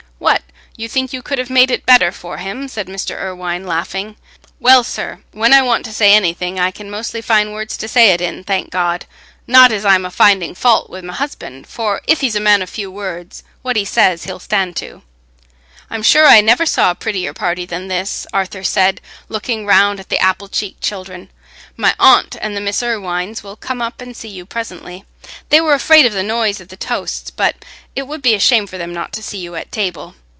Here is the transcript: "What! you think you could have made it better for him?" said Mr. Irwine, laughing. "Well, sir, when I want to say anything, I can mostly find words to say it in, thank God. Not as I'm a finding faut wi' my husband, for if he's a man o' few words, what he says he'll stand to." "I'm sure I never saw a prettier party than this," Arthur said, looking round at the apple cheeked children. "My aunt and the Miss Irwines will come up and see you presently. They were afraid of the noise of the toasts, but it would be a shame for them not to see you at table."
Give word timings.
"What! 0.21 0.43
you 0.87 0.89
think 0.89 1.13
you 1.13 1.21
could 1.21 1.37
have 1.37 1.49
made 1.49 1.69
it 1.71 1.85
better 1.85 2.11
for 2.11 2.37
him?" 2.37 2.67
said 2.67 2.87
Mr. 2.87 3.19
Irwine, 3.19 3.65
laughing. 3.67 4.15
"Well, 4.59 4.83
sir, 4.83 5.19
when 5.31 5.53
I 5.53 5.61
want 5.61 5.83
to 5.85 5.93
say 5.93 6.13
anything, 6.13 6.59
I 6.59 6.71
can 6.71 6.89
mostly 6.89 7.21
find 7.21 7.53
words 7.53 7.75
to 7.77 7.87
say 7.87 8.09
it 8.11 8.19
in, 8.21 8.43
thank 8.43 8.69
God. 8.71 9.05
Not 9.45 9.71
as 9.71 9.83
I'm 9.85 10.05
a 10.05 10.09
finding 10.11 10.55
faut 10.55 10.89
wi' 10.89 11.01
my 11.01 11.13
husband, 11.13 11.67
for 11.67 12.01
if 12.07 12.21
he's 12.21 12.35
a 12.35 12.39
man 12.39 12.63
o' 12.63 12.65
few 12.65 12.89
words, 12.91 13.43
what 13.61 13.75
he 13.75 13.85
says 13.85 14.23
he'll 14.23 14.39
stand 14.39 14.75
to." 14.77 15.01
"I'm 15.91 16.01
sure 16.03 16.25
I 16.25 16.41
never 16.41 16.65
saw 16.65 16.89
a 16.91 16.95
prettier 16.95 17.33
party 17.33 17.65
than 17.67 17.87
this," 17.87 18.25
Arthur 18.33 18.63
said, 18.63 19.01
looking 19.29 19.65
round 19.67 19.99
at 19.99 20.09
the 20.09 20.19
apple 20.19 20.47
cheeked 20.49 20.81
children. 20.81 21.29
"My 21.77 21.93
aunt 21.99 22.35
and 22.41 22.55
the 22.57 22.61
Miss 22.61 22.81
Irwines 22.81 23.43
will 23.43 23.55
come 23.55 23.81
up 23.83 24.01
and 24.01 24.15
see 24.17 24.29
you 24.29 24.45
presently. 24.47 25.03
They 25.49 25.61
were 25.61 25.75
afraid 25.75 26.07
of 26.07 26.13
the 26.13 26.23
noise 26.23 26.59
of 26.59 26.69
the 26.69 26.77
toasts, 26.77 27.29
but 27.29 27.63
it 27.95 28.07
would 28.07 28.23
be 28.23 28.33
a 28.33 28.39
shame 28.39 28.65
for 28.65 28.79
them 28.79 28.91
not 28.93 29.13
to 29.13 29.23
see 29.23 29.37
you 29.37 29.53
at 29.55 29.71
table." 29.71 30.15